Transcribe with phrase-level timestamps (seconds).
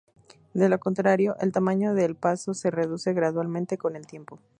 [0.55, 4.39] De lo contrario, el tamaño del paso se reduce gradualmente con el tiempo.